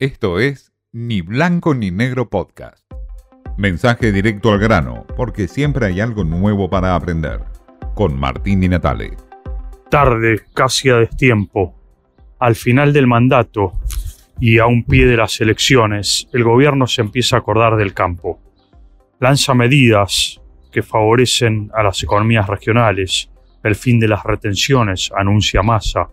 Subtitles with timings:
[0.00, 2.84] Esto es Ni Blanco ni Negro Podcast.
[3.56, 7.42] Mensaje directo al grano, porque siempre hay algo nuevo para aprender.
[7.94, 9.16] Con Martín Di Natale.
[9.88, 11.76] Tarde, casi a destiempo.
[12.40, 13.74] Al final del mandato
[14.40, 18.40] y a un pie de las elecciones, el gobierno se empieza a acordar del campo.
[19.20, 20.40] Lanza medidas
[20.72, 23.30] que favorecen a las economías regionales,
[23.62, 26.08] el fin de las retenciones, anuncia masa,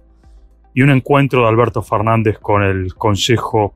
[0.73, 3.73] y un encuentro de Alberto Fernández con el Consejo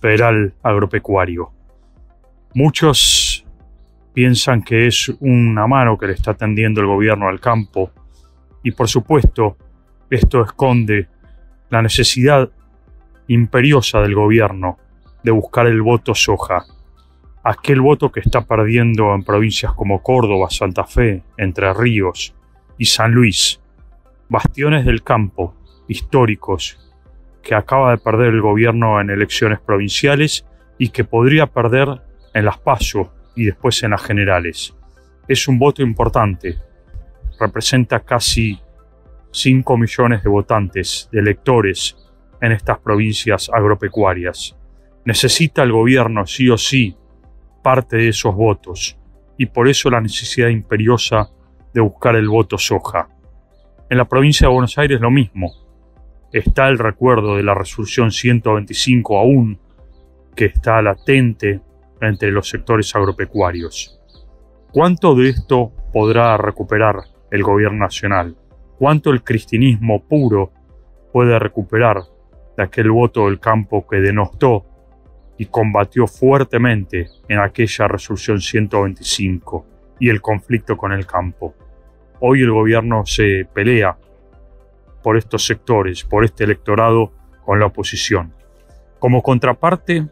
[0.00, 1.50] Federal Agropecuario.
[2.54, 3.46] Muchos
[4.12, 7.90] piensan que es una mano que le está tendiendo el gobierno al campo
[8.62, 9.56] y por supuesto
[10.10, 11.08] esto esconde
[11.70, 12.50] la necesidad
[13.26, 14.78] imperiosa del gobierno
[15.22, 16.64] de buscar el voto soja,
[17.42, 22.34] aquel voto que está perdiendo en provincias como Córdoba, Santa Fe, Entre Ríos
[22.78, 23.60] y San Luis,
[24.28, 25.54] bastiones del campo
[25.88, 26.78] históricos
[27.42, 30.46] que acaba de perder el gobierno en elecciones provinciales
[30.78, 32.00] y que podría perder
[32.32, 34.74] en las PASO y después en las generales.
[35.28, 36.56] Es un voto importante,
[37.38, 38.58] representa casi
[39.30, 41.96] 5 millones de votantes, de electores
[42.40, 44.56] en estas provincias agropecuarias.
[45.04, 46.96] Necesita el gobierno sí o sí
[47.62, 48.98] parte de esos votos
[49.36, 51.30] y por eso la necesidad imperiosa
[51.72, 53.08] de buscar el voto soja.
[53.90, 55.52] En la provincia de Buenos Aires lo mismo.
[56.34, 59.56] Está el recuerdo de la resolución 125 aún,
[60.34, 61.60] que está latente
[62.00, 64.00] entre los sectores agropecuarios.
[64.72, 66.96] ¿Cuánto de esto podrá recuperar
[67.30, 68.36] el gobierno nacional?
[68.76, 70.50] ¿Cuánto el cristianismo puro
[71.12, 72.02] puede recuperar
[72.56, 74.66] de aquel voto del campo que denostó
[75.38, 79.66] y combatió fuertemente en aquella resolución 125
[80.00, 81.54] y el conflicto con el campo?
[82.18, 83.96] Hoy el gobierno se pelea
[85.04, 87.12] por estos sectores, por este electorado
[87.44, 88.32] con la oposición.
[88.98, 90.08] Como contraparte,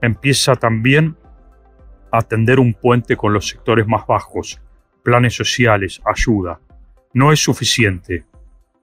[0.00, 1.16] empieza también
[2.10, 4.58] a tender un puente con los sectores más bajos,
[5.02, 6.60] planes sociales, ayuda.
[7.12, 8.24] No es suficiente.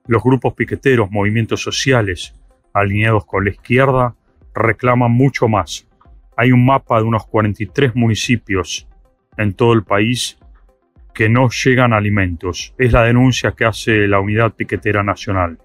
[0.05, 2.35] Los grupos piqueteros, movimientos sociales,
[2.71, 4.15] alineados con la izquierda,
[4.53, 5.87] reclaman mucho más.
[6.37, 8.87] Hay un mapa de unos 43 municipios
[9.35, 10.37] en todo el país
[11.19, 12.73] que no llegan alimentos.
[12.77, 15.59] Es la denuncia que hace la Unidad Piquetera Nacional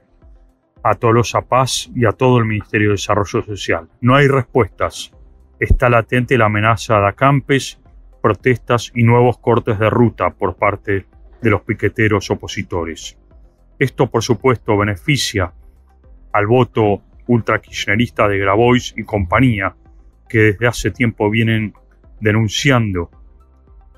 [0.83, 3.89] a Tolosa Paz y a todo el Ministerio de Desarrollo Social.
[4.01, 5.13] No hay respuestas.
[5.61, 7.81] Está latente la amenaza de acampes,
[8.21, 11.07] protestas y nuevos cortes de ruta por parte
[11.41, 13.17] de los piqueteros opositores.
[13.79, 15.53] Esto, por supuesto, beneficia
[16.33, 19.77] al voto ultrakirchnerista de Grabois y compañía,
[20.29, 21.75] que desde hace tiempo vienen
[22.19, 23.09] denunciando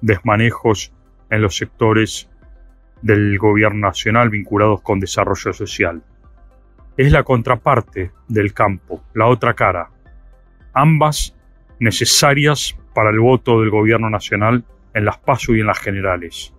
[0.03, 0.93] desmanejos
[1.31, 2.29] en los sectores
[3.03, 6.03] del gobierno nacional vinculados con desarrollo social.
[6.97, 9.91] Es la contraparte del campo, la otra cara,
[10.73, 11.37] ambas
[11.79, 16.55] necesarias para el voto del gobierno nacional en las PASO y en las generales,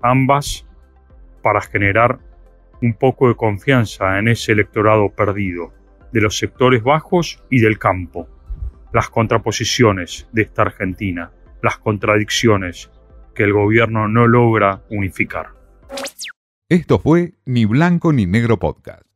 [0.00, 0.64] ambas
[1.42, 2.20] para generar
[2.80, 5.72] un poco de confianza en ese electorado perdido
[6.12, 8.28] de los sectores bajos y del campo,
[8.92, 12.91] las contraposiciones de esta Argentina, las contradicciones
[13.34, 15.50] que el gobierno no logra unificar.
[16.68, 19.11] Esto fue Ni Blanco ni Negro Podcast.